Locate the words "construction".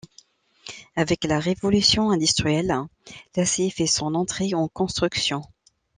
4.67-5.43